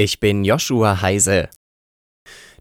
[0.00, 1.48] Ich bin Joshua Heise.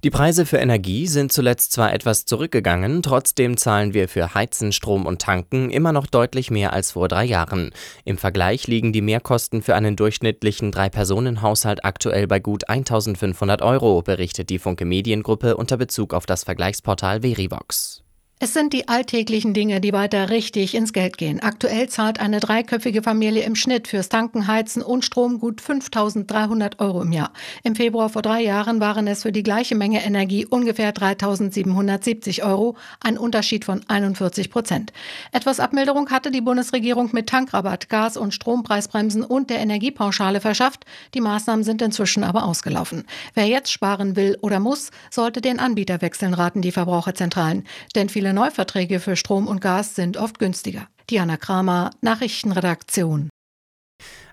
[0.04, 5.06] Die Preise für Energie sind zuletzt zwar etwas zurückgegangen, trotzdem zahlen wir für Heizen, Strom
[5.06, 7.70] und Tanken immer noch deutlich mehr als vor drei Jahren.
[8.05, 14.49] Im Vergleich liegen die Mehrkosten für einen durchschnittlichen Drei-Personen-Haushalt aktuell bei gut 1500 Euro, berichtet
[14.49, 18.02] die Funke Mediengruppe unter Bezug auf das Vergleichsportal Verivox.
[18.40, 21.40] Es sind die alltäglichen Dinge, die weiter richtig ins Geld gehen.
[21.40, 27.02] Aktuell zahlt eine dreiköpfige Familie im Schnitt fürs Tanken, Heizen und Strom gut 5.300 Euro
[27.02, 27.31] im Jahr.
[27.63, 32.77] Im Februar vor drei Jahren waren es für die gleiche Menge Energie ungefähr 3.770 Euro,
[33.00, 34.94] ein Unterschied von 41 Prozent.
[35.32, 40.85] Etwas Abmilderung hatte die Bundesregierung mit Tankrabatt, Gas- und Strompreisbremsen und der Energiepauschale verschafft.
[41.16, 43.05] Die Maßnahmen sind inzwischen aber ausgelaufen.
[43.34, 47.63] Wer jetzt sparen will oder muss, sollte den Anbieter wechseln, raten die Verbraucherzentralen.
[47.96, 50.90] Denn viele Viele Neuverträge für Strom und Gas sind oft günstiger.
[51.09, 53.30] Diana Kramer, Nachrichtenredaktion.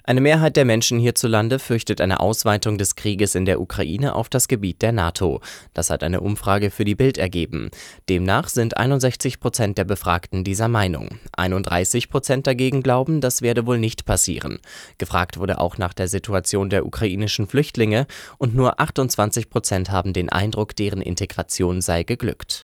[0.03, 4.49] Eine Mehrheit der Menschen hierzulande fürchtet eine Ausweitung des Krieges in der Ukraine auf das
[4.49, 5.41] Gebiet der NATO.
[5.75, 7.71] Das hat eine Umfrage für die Bild ergeben.
[8.09, 11.21] Demnach sind 61 Prozent der Befragten dieser Meinung.
[11.37, 14.59] 31 Prozent dagegen glauben, das werde wohl nicht passieren.
[14.99, 20.31] Gefragt wurde auch nach der Situation der ukrainischen Flüchtlinge und nur 28 Prozent haben den
[20.31, 22.65] Eindruck, deren Integration sei geglückt.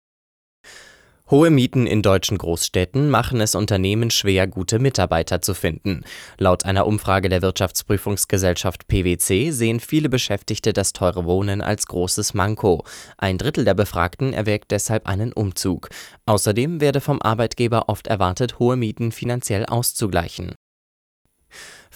[1.28, 6.04] Hohe Mieten in deutschen Großstädten machen es Unternehmen schwer, gute Mitarbeiter zu finden.
[6.38, 12.84] Laut einer Umfrage der Wirtschaftsprüfungsgesellschaft PwC sehen viele Beschäftigte das teure Wohnen als großes Manko.
[13.18, 15.88] Ein Drittel der Befragten erwägt deshalb einen Umzug.
[16.26, 20.54] Außerdem werde vom Arbeitgeber oft erwartet, hohe Mieten finanziell auszugleichen.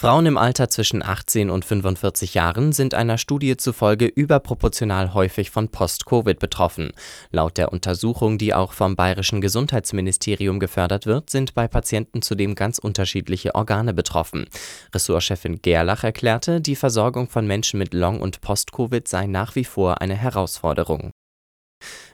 [0.01, 5.69] Frauen im Alter zwischen 18 und 45 Jahren sind einer Studie zufolge überproportional häufig von
[5.69, 6.93] Post-Covid betroffen.
[7.33, 12.79] Laut der Untersuchung, die auch vom Bayerischen Gesundheitsministerium gefördert wird, sind bei Patienten zudem ganz
[12.79, 14.47] unterschiedliche Organe betroffen.
[14.95, 20.01] Ressortchefin Gerlach erklärte, die Versorgung von Menschen mit Long- und Post-Covid sei nach wie vor
[20.01, 21.11] eine Herausforderung.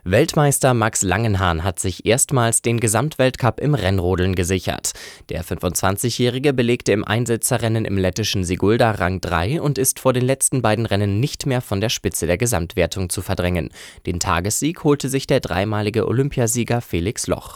[0.08, 4.92] Weltmeister Max Langenhahn hat sich erstmals den Gesamtweltcup im Rennrodeln gesichert.
[5.30, 10.62] Der 25-Jährige belegte im Einsetzerrennen im lettischen Sigulda Rang 3 und ist vor den letzten
[10.62, 13.70] beiden Rennen nicht mehr von der Spitze der Gesamtwertung zu verdrängen.
[14.06, 17.54] Den Tagessieg holte sich der dreimalige Olympiasieger Felix Loch.